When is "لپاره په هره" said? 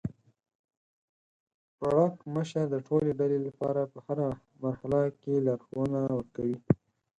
3.47-4.29